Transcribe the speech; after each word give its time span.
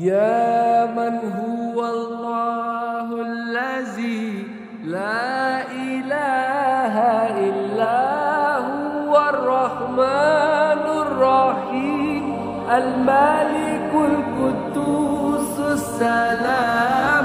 يا 0.00 0.86
من 0.86 1.18
هو 1.36 1.84
الله 1.86 3.06
الذي 3.20 4.46
لا 4.84 5.60
إله 5.72 6.94
إلا 7.48 8.56
هو 8.56 9.28
الرحمن 9.28 10.84
الرحيم 11.04 12.24
الملك 12.70 13.92
القدوس 13.94 15.60
السلام. 15.60 17.19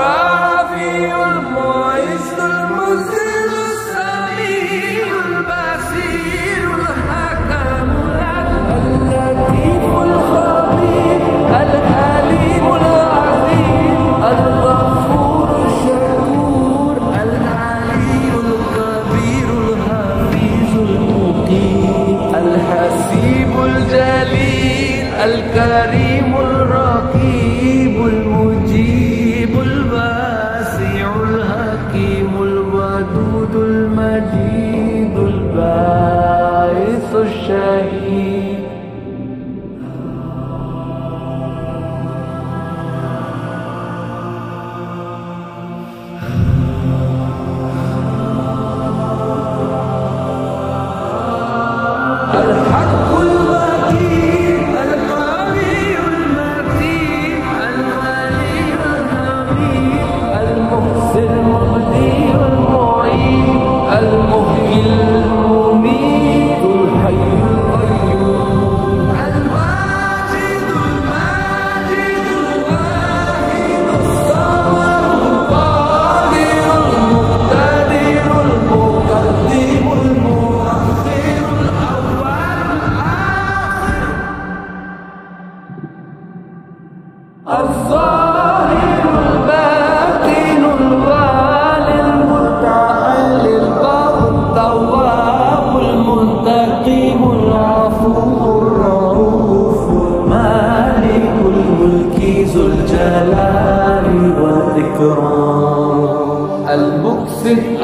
الرافع 0.00 0.39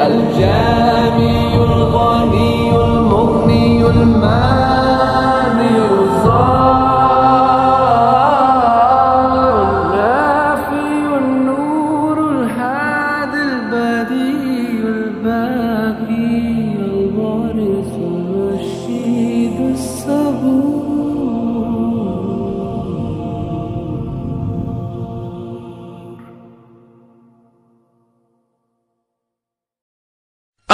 المقسط 0.07 1.46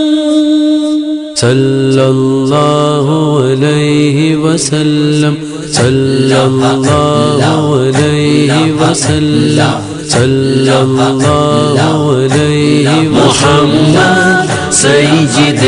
صلى 1.35 2.06
الله 2.07 3.07
عليه 3.44 4.35
وسلم. 4.35 5.48
صلی 5.74 6.34
اللہ 6.34 7.46
علیہ 7.78 8.74
وسلم. 8.81 9.88
صلی 10.09 10.69
اللہ 10.69 11.81
علیہ 12.13 12.90
محمد 13.09 14.72
سید 14.74 15.63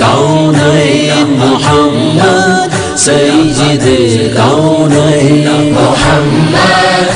کونین 0.00 1.34
محمد 1.38 2.98
سید 2.98 3.86
کونین 4.36 5.72
محمد. 5.72 7.15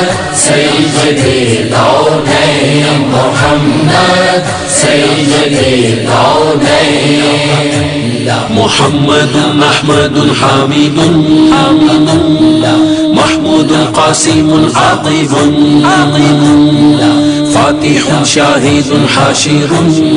سيد 0.35 0.95
الكونين 1.07 2.85
محمد 3.13 4.43
سيد 4.67 5.31
الكونين 5.51 7.21
محمد 8.49 9.35
محمد 9.55 10.15
حميد 10.41 10.99
محمود 13.13 13.71
قاسم 13.93 14.49
عاقب. 14.75 15.31
فاتح 17.53 18.23
شاهد 18.23 19.07
حاشر 19.15 19.69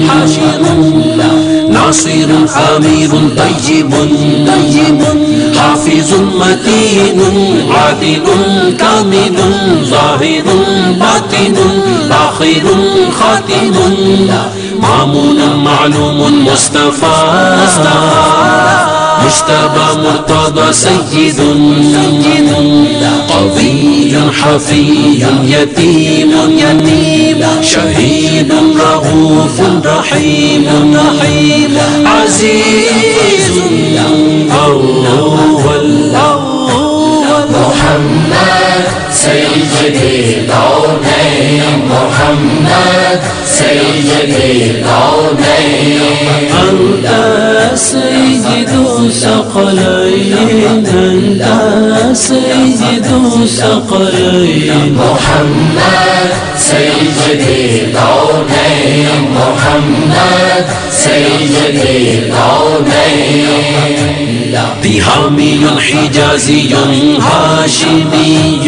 حاشر 0.08 0.62
ناصر 1.70 2.28
آمير 2.76 3.10
طيب 3.10 3.94
طيب 4.46 5.02
حافظ 5.58 6.12
متين 6.14 7.20
عادل 7.70 8.26
كامل 8.78 9.36
ظاهر 9.84 10.44
باطن، 11.00 11.56
آخر 12.10 12.64
خاتم 13.20 13.74
مامون 14.82 15.38
معلوم 15.64 16.48
مصطفى 16.48 17.14
مجتبى 19.24 20.02
مرتضى 20.02 20.72
سيد 20.72 21.40
قوي 23.28 24.14
حفي 24.32 25.24
يتيم 25.44 26.32
يتيم 26.58 27.42
شهيد 27.60 28.52
رؤوف 28.76 29.60
رحيم 29.84 30.66
رحيم 30.94 31.78
عزيز 32.06 33.50
الأول 35.80 36.12
محمد 37.50 38.63
سيد 39.24 39.96
الكونين 40.02 41.62
محمد 41.90 43.20
سيد 43.44 44.10
الكونين 44.44 46.00
أنت 46.62 47.08
سيد 47.74 48.72
ثقلين 49.10 50.84
أنت 50.94 51.44
سيد 52.12 53.06
ثقلين 53.46 54.96
محمد 54.96 56.30
سيد 56.56 57.18
الكونين 57.30 59.08
محمد 59.34 60.64
سيد 60.90 61.54
الكونين 61.74 63.44
تهامي 64.82 65.66
حجازي 65.78 66.74
هاشمي 67.20 68.60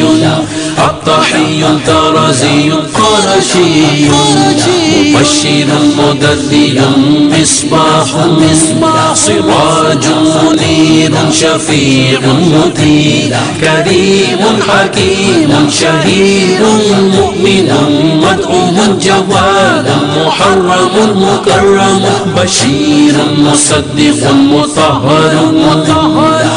الطحي 0.79 1.65
ترزي 1.87 2.71
قرشي 2.71 4.09
مبشر 5.15 5.67
مدلي 5.99 6.81
مصباح 7.33 8.09
مصباح 8.17 9.15
سراج 9.15 10.05
منير 10.45 11.13
شفيع 11.33 12.21
مطيع 12.53 13.39
كريم 13.61 14.39
حكيم 14.69 15.71
شهيد 15.71 16.61
مؤمن 17.17 17.73
مدعو 18.23 18.99
جواد 19.01 19.87
محرم 20.17 21.23
مكرم 21.23 22.05
بشير 22.37 23.15
مصدق 23.39 24.31
مطهر 24.33 25.47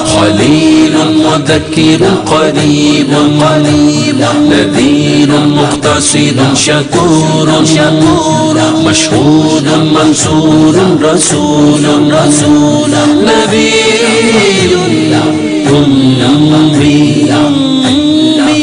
خليل 0.06 0.89
مذكر 1.30 2.06
قريب 2.26 3.08
قريب 3.42 4.26
نذير 4.50 5.30
مقتصد 5.32 6.40
شكور 6.56 7.66
شكور 7.66 8.58
مشهود 8.86 9.68
منصور 9.94 10.76
رسول 11.02 12.14
رسول 12.14 12.92
نبي 13.24 13.80
أمي 15.70 17.34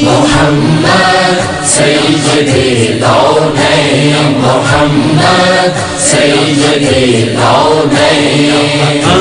محمد 0.03 1.39
سيد 1.65 2.49
الكونين 2.49 4.17
محمد 4.43 5.73
سيد 5.99 6.63
الكونين 6.83 8.53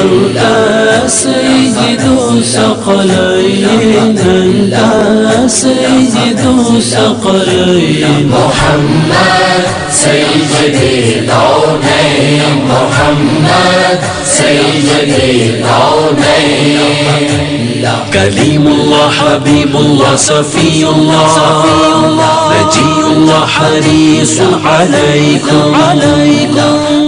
أنت 0.01 0.39
سيد 1.07 1.54
ثقلين 2.43 3.67
أنت 4.17 4.77
سيد 5.49 6.39
ثقلين 6.79 8.29
محمد 8.29 9.65
سيد 9.91 10.51
الكونين 10.65 12.43
محمد 12.69 13.99
سيد 14.23 14.89
الكونين 15.07 16.45
كليم 18.13 18.67
الله 18.67 19.09
حبيب 19.09 19.75
الله 19.75 20.15
صفي 20.15 20.85
الله 20.85 21.65
نجي 22.51 23.05
الله 23.17 23.45
حريص 23.45 24.39
عليكم 24.65 25.75
عليكم 25.75 27.04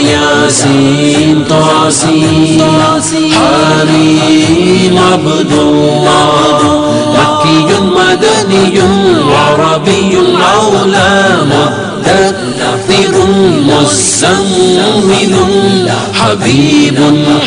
طه 0.00 0.08
ياسين 0.08 1.44
طاسين 1.50 2.62
حريم 3.32 4.98
عبد 5.12 5.52
الله 5.52 6.58
مكي 7.12 7.74
مدني 7.80 8.80
عربي 9.36 10.18
علام 10.40 11.50
مدثر 12.06 13.14
مزمل 13.68 15.34
حبيب 16.14 16.98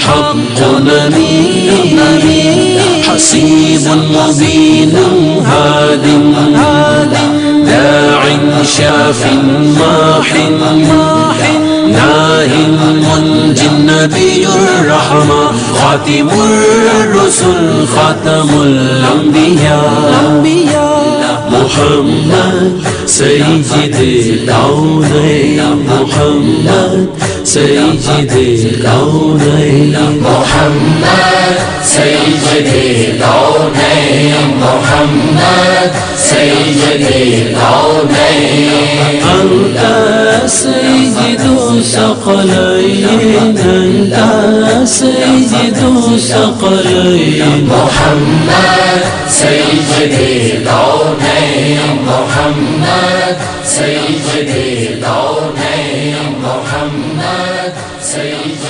حق 0.06 0.60
نبي 0.86 1.72
حسيب 3.10 3.88
مبين 4.14 4.96
هاد 5.46 6.06
داع 7.66 8.24
شاف 8.64 9.26
ماح 9.80 10.34
ناه 10.60 11.23
النبي 13.62 14.48
الرحمة، 14.48 15.52
خاتم 15.82 16.30
الرسل، 17.02 17.88
خاتم 17.96 18.50
الأنبياء. 18.62 20.14
محمد 21.52 22.82
سيد 23.06 23.96
الكونين 24.00 25.62
محمد 25.90 27.08
سيد 27.44 28.32
الكونين 28.36 29.96
محمد 30.22 31.56
سيد 31.84 32.46
الكونين 32.76 34.36
محمد، 34.62 35.92
سيد 36.18 36.82
الكونين 37.02 38.72
أنت 39.42 39.82
سيد 40.48 41.44
ثقلين 41.84 43.58
أنت 43.58 44.88
سيد 44.88 45.84
ثقلين 46.18 47.68
محمد 47.68 49.04
سيد 49.28 50.12
الكونين 50.12 51.80
محمد 52.08 53.38
سيد 53.66 54.50
الكونين 54.50 56.16
محمد 56.44 57.74
سيد 58.02 58.64